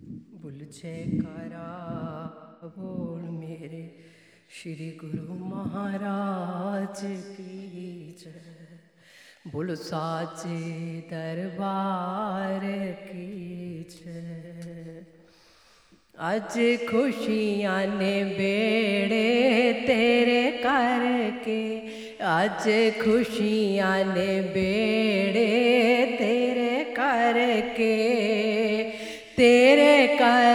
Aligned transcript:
Bull 0.00 0.58
कारा, 1.20 1.68
बोल 2.64 3.20
मेरे 3.20 3.98
श्री 4.50 4.88
गुरु 5.04 5.34
महाराज 5.34 7.00
की 7.04 8.16
जय। 8.20 9.50
बोल 9.50 9.74
साचे 9.74 11.00
दरबार 11.00 12.60
की 12.98 13.82
अज 13.82 14.04
आज 16.18 16.54
खुशियाँ 16.90 17.86
ने 17.86 18.24
बेड़े 18.24 19.72
तेरे 19.86 20.50
करके 20.50 21.78
अज 22.16 22.64
खुशियाँ 23.02 23.98
ने 24.04 24.40
बेड़े 24.40 25.46
तेरे 26.18 26.84
करके 26.84 28.15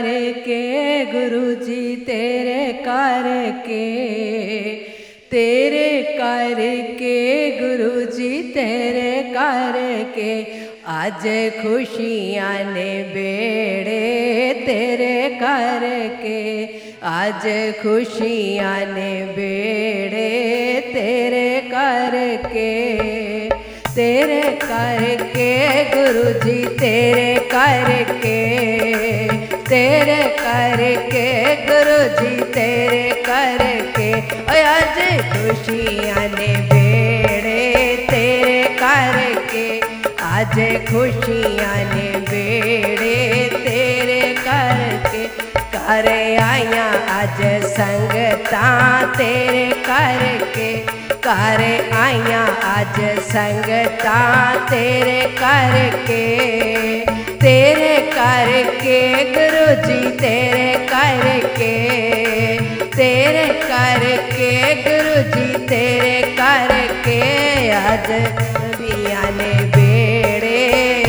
कार्य 0.00 0.32
के 0.32 1.04
गुरु 1.04 1.54
जी 1.54 1.96
तेरे 1.96 2.72
कार्य 2.72 3.50
के। 3.50 4.74
तेरे 5.30 6.02
कार्य 6.02 6.76
के 6.76 7.50
गुरु 7.50 8.00
जी 8.00 8.42
तेरे 8.42 9.22
कार्य 9.22 10.04
के। 10.04 10.44
आज 10.86 11.52
खुशियाँ 11.62 12.74
ने 12.74 13.02
बेड़े 13.02 14.54
तेरे 14.66 15.28
कार्य 15.34 16.08
के। 16.22 16.66
आज 17.02 17.74
खुशियाँ 17.82 18.78
ने 18.78 19.26
बेड़े 19.26 20.80
तेरे 20.80 21.60
कार्य 21.60 22.36
के। 22.36 23.00
तेरे 23.94 24.42
करके 24.42 25.84
गुरु 25.84 26.40
जी 26.40 26.64
तेरे 26.64 27.34
करके 27.54 29.29
तेरे 29.70 30.22
करके 30.40 31.26
गुरु 31.66 31.98
जी 32.16 32.44
तेरे 32.44 33.10
करके 33.22 34.12
अज 34.60 34.96
खुशियाँ 35.30 36.24
ने 36.28 36.48
बेड़े 36.70 37.96
तेरे 38.10 38.62
करके। 38.82 39.66
आज 40.22 40.56
खुशियाँ 40.88 41.76
ने 41.94 42.10
बेड़े 42.30 43.16
तेरे 43.54 44.20
करके। 44.38 45.24
कर 45.74 46.08
आया 46.42 46.88
अज 47.20 47.64
संगता 47.64 48.66
तेरे 49.14 49.66
करके। 49.88 50.72
कर 51.26 51.62
आया 51.94 52.44
अज 52.74 53.00
संगता 53.20 54.18
तेरे 54.70 55.20
करके। 55.38 56.26
तेरे 57.36 57.89
के 58.74 59.24
गुरु 59.24 59.66
जी 59.86 60.10
तेरे 60.10 60.74
करके 60.86 61.74
तेरे 62.96 63.46
करके 63.62 64.52
गुरु 64.82 65.22
जी 65.30 65.66
तेरे 65.66 66.22
करके, 66.40 67.20
आज 67.70 68.10
ने 69.30 69.52
बेड़े। 69.76 71.04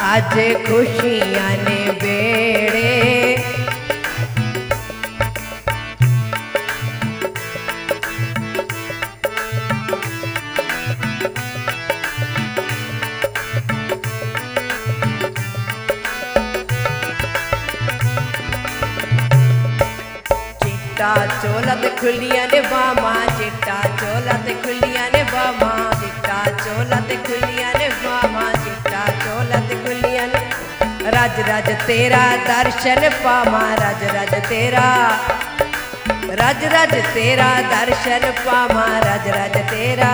आज 0.00 0.34
खुशियाँ 0.66 1.52
ने 1.56 1.92
बेड़े। 1.92 2.61
चिट्टा, 21.02 21.26
चोला 21.42 21.74
ते 21.82 21.88
खुलिया 21.98 22.44
ने 22.46 22.60
बामा 22.62 23.12
चिट्टा, 23.38 23.76
चोला 23.98 24.34
ते 24.46 24.54
खुलिया 24.62 25.06
ने 25.10 25.22
बामा 25.30 25.70
चिट्टा, 25.98 26.36
चोला 26.62 26.98
ते 27.08 27.16
खुलिया 27.26 27.72
ने 27.72 27.88
बामा 28.02 28.44
चिट्टा, 28.62 29.00
चोला 29.22 29.58
ते 29.66 29.74
खुलिया 29.82 30.26
ने 30.26 31.10
राज 31.10 31.40
राज 31.48 31.70
तेरा 31.86 32.22
दर्शन 32.46 33.08
पामा 33.18 33.64
राज 33.74 34.04
राज 34.14 34.34
तेरा 34.46 34.86
राज 36.40 36.64
राज 36.74 36.94
तेरा 37.14 37.50
दर्शन 37.72 38.30
पामा 38.38 38.86
राज 39.06 39.28
राज 39.28 39.56
तेरा। 39.70 40.12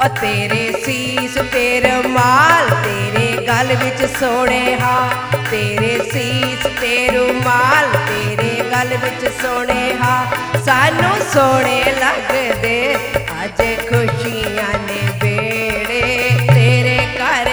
और 0.00 0.08
तेरे 0.16 0.64
शीस 0.80 1.38
तेरे 1.52 1.96
माल, 2.08 2.70
तेरे 2.82 3.28
गल 3.46 3.76
विच 3.76 4.02
सोने 4.10 4.64
हा, 4.80 4.96
तेरे 5.50 5.96
सीस, 6.04 6.66
तेरू 6.80 7.26
माल 7.40 7.86
ਗਲ 8.87 8.97
ਵਿੱਚ 8.97 9.25
ਸੋਹਣੇ 9.41 9.93
ਹਾ 9.93 10.15
ਸਾਨੂੰ 10.65 11.15
ਸੋਹਣੇ 11.33 11.83
ਲੱਗਦੇ 11.99 12.95
ਅੱਜ 13.43 13.61
ਖੁਸ਼ੀਆਂ 13.87 14.73
ਨੇ 14.79 15.01
ਬੇੜੇ 15.21 16.29
ਤੇਰੇ 16.53 16.97
ਘਰ 17.15 17.49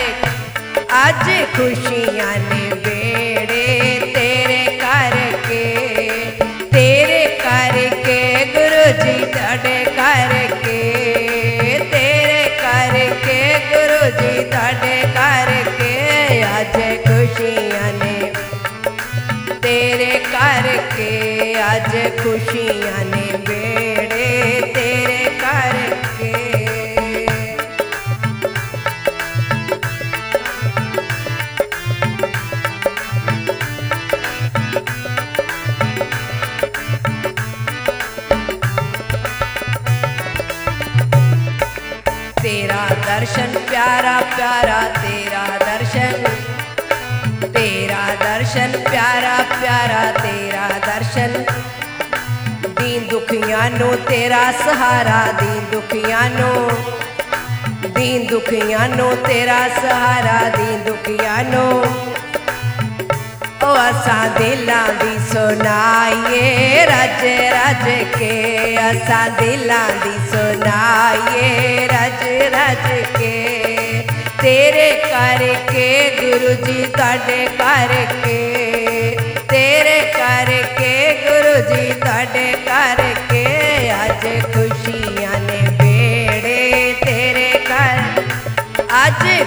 ਅੱਜ 1.01 1.31
ਖੁਸ਼ੀਆਂ 1.57 2.33
ਨੇ 2.41 2.71
खुशियाँ 22.10 23.04
ने 23.04 23.26
बेड़े 23.48 24.28
तेरे 24.74 25.26
करके। 25.42 26.34
तेरा 42.42 42.84
दर्शन 43.06 43.54
प्यारा 43.70 44.20
प्यारा 44.36 44.80
नो, 53.86 53.96
तेरा 53.96 54.52
सहारा 54.52 55.32
दी 55.32 55.72
दुखिया 55.72 56.30
नो। 56.30 56.72
दीन 57.90 58.28
दुखिया 58.28 58.88
नो, 58.88 59.16
तेरा 59.16 59.68
सहारा 59.68 60.50
दी 60.50 60.90
दुखिया 60.90 61.42
नो। 61.42 61.82
ओ, 63.68 63.74
असा 63.74 64.28
दिल 64.28 64.68
दी 64.72 65.20
सुनाइए, 65.20 66.86
रज 66.86 67.24
रज 67.54 68.10
के। 68.20 68.76
असा 68.76 69.28
दिल 69.28 69.70
दी 69.72 70.28
सुनाइए, 70.30 71.88
रज 71.92 72.24
रज 72.56 73.08
के। 73.08 73.60
तेरे 74.42 74.92
करके 75.06 76.16
गुरु 76.16 76.66
जी 76.66 76.86
ताडे 76.86 77.46
करके। 77.46 78.56
तेरे 79.36 80.02
करके 80.02 81.14
गुरु 81.14 81.76
जी 81.76 81.94
ताडे 81.94 82.52
करके। 82.52 83.05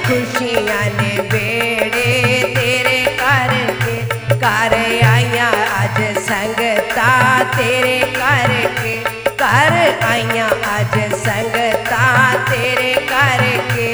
खुशियाँ 0.08 0.84
ने 0.98 1.10
बेड़े 1.30 2.12
तेरे 2.54 3.00
कर 3.20 3.50
के 3.82 3.96
कर 4.42 4.74
आइया 5.06 5.48
अज 5.80 5.98
संगता 6.28 7.08
तेरे 7.56 7.98
कर 8.16 8.54
के 8.80 8.94
कर 9.42 9.76
आइया 10.10 10.46
अज 10.76 10.96
संगता 11.24 12.06
तेरे 12.50 12.94
कर 13.10 13.44
के 13.74 13.92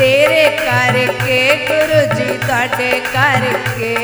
तेरे 0.00 0.44
कर 0.62 0.98
के 1.24 1.40
गुरु 1.66 2.00
जी 2.16 2.38
ताडे 2.48 2.92
कर 3.14 3.46
के, 3.76 3.94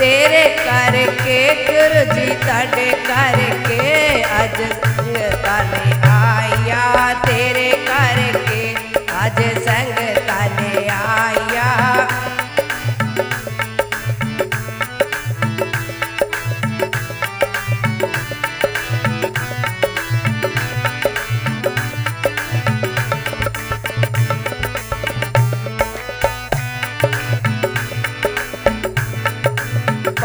तेरे 0.00 0.44
कर 0.64 1.00
के 1.22 1.40
गुरु 1.64 2.04
जी 2.14 2.34
ताडे 2.46 2.90
कर 3.08 3.49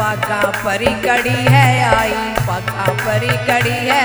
परी 0.08 0.92
कड़ी 1.02 1.44
है, 1.44 1.68
आई 1.84 2.12
पगा 2.40 2.84
परी 3.00 3.36
कड़ी 3.46 3.78
है 3.88 4.04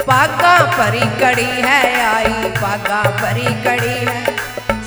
पागा 0.00 0.54
परी 0.72 1.06
कड़ी 1.20 1.50
है, 1.62 1.80
आई 2.04 2.50
पागा 2.56 3.02
परी 3.20 3.48
कड़ी 3.64 3.96
है। 4.06 4.18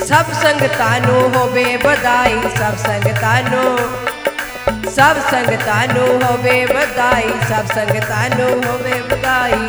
सब 0.08 0.32
संगतानु 0.34 1.18
होवे 1.36 1.66
बधाई, 1.78 2.38
सब 2.58 2.78
संगतानु 2.78 3.64
सब 4.90 5.20
संगतानु 5.26 6.06
होवे 6.24 6.66
बधाई, 6.66 7.30
सब 7.50 7.66
संगतानु 7.66 8.48
होवे 8.68 9.02
बधाई। 9.02 9.68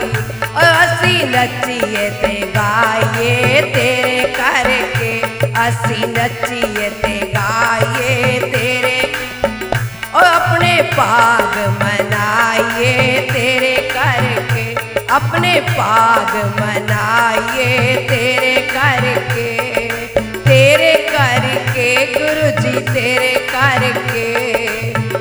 और 0.50 0.65
असी 0.65 1.15
नचिए 1.27 2.09
ते 2.11 2.35
गाइए 2.56 3.61
तेरे 3.75 4.21
करके, 4.32 5.12
असी 5.61 6.00
नचिए 6.06 6.88
ते 7.03 7.17
गाइए 7.37 8.38
अपने 8.38 8.59
पाग 10.92 11.56
मनाइए 11.82 13.20
तेरे 13.32 13.76
करके, 13.92 14.64
अपने 15.14 15.54
पाग 15.70 16.34
मनाइए 16.60 17.96
तेरे 18.08 18.54
करके। 18.70 19.48
तेरे 20.44 20.94
करके 21.10 21.88
गुरु 22.14 22.48
जी 22.62 22.81
तेरे 22.92 23.34
करके। 23.52 24.28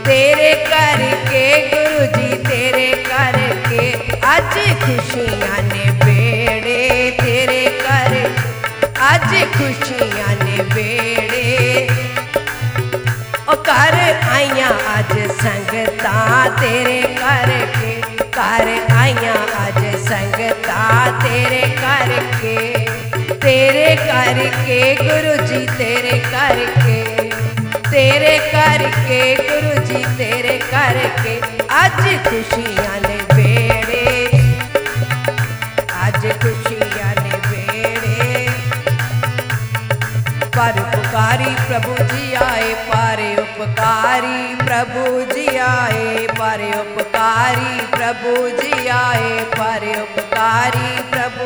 तेरे 0.06 0.54
करके 0.66 1.44
गुरु 1.68 2.06
जी 2.16 2.36
तेरे 2.48 2.90
करके। 3.08 3.88
आज 4.26 4.54
खुशियाँ 4.84 5.62
ने 5.64 5.92
बेड़े 6.06 7.12
तेरे 7.22 7.66
कर 7.82 8.14
आज 9.02 9.30
खुशियाँ 9.54 10.29
अज 15.00 15.12
संगता 15.32 16.14
तेरे 16.56 17.02
करके, 17.18 17.92
कर 18.36 18.70
आइया 18.94 19.34
आज 19.60 19.78
संगता 20.06 20.80
तेरे 21.20 21.62
करके। 21.78 22.56
तेरे 23.36 23.96
करके 24.00 24.80
गुरु 24.96 25.36
जी 25.48 25.66
तेरे 25.78 26.18
करके 26.26 26.98
तेरे 27.90 28.38
करके 28.50 29.22
गुरु 29.38 29.86
जी 29.86 30.04
तेरे 30.18 30.58
करके। 30.66 31.38
आज 31.76 32.02
खुशियाँ 32.28 32.89
प्रभु 45.00 45.22
जी 45.36 45.58
आए, 45.58 46.28
पर 46.28 46.62
उपकारी 46.80 47.82
प्रभु 47.86 48.50
जी 48.50 48.88
आए, 48.88 49.44
पर 49.44 50.02
उपकारी 50.02 51.02
प्रभु। 51.12 51.46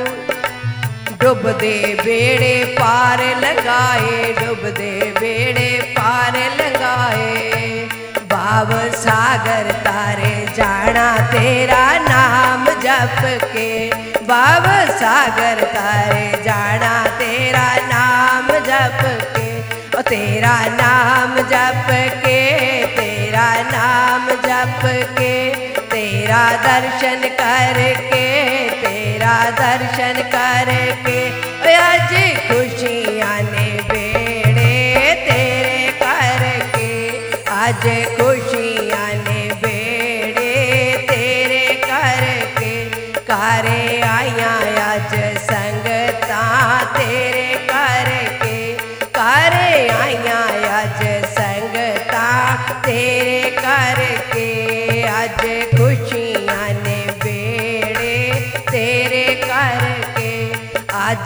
डुब 1.21 1.51
दे 1.59 1.97
बेड़े 2.03 2.65
पार 2.79 3.19
लगाए 3.19 4.33
डुब 4.33 4.57
दे 4.57 5.13
बेड़े 5.19 5.94
पार 6.00 6.38
लगाए। 6.38 7.88
भाव 8.31 8.71
सागर 8.89 9.71
तारे 9.71 10.53
जाना 10.57 11.17
तेरा 11.27 11.97
नाम 12.00 12.65
जप 12.65 13.21
के। 13.44 13.89
भाव 14.25 14.95
सागर 14.97 15.63
तारे 15.63 16.44
जाना 16.44 17.03
तेरा 17.07 17.75
नाम 17.75 18.47
जप 18.47 19.00
के। 19.38 19.53
तेरा 20.01 20.59
नाम 20.65 21.35
जप 21.35 21.88
के 22.25 22.52
जप 24.35 24.81
के, 25.19 25.56
तेरा 25.80 26.51
दर्शन 26.51 27.30
करके, 27.30 28.25
तेरा 28.69 29.50
दर्शन 29.50 30.21
करके। 30.21 31.44
अज 31.74 32.09
खुशियाँ 32.47 33.41
ने 33.41 33.83
बेड़े 33.83 35.13
तेरे 35.13 35.91
करके। 36.03 37.09
आज 37.50 37.83
खुशियाँ 38.15 39.07
ने 39.13 39.53
बेड़े 39.53 40.97
तेरे 41.09 41.75
करके। 41.75 42.86
कारे 43.19 43.62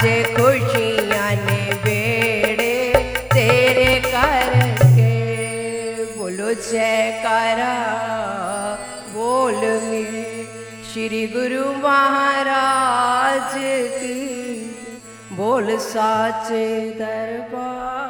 आज 0.02 1.36
ने 1.36 1.74
बेड़े 1.74 2.94
तेरे 3.34 4.00
करके। 4.00 5.12
बोलो, 6.20 6.54
जयकारा, 6.54 7.74
बोल 9.14 9.56
मेरे। 9.56 10.48
श्री 10.94 11.28
गुरु 11.28 11.66
महाराज 11.72 13.54
की 14.02 14.18
बोल 15.32 15.78
साचे 15.78 16.90
दरबार। 16.90 18.07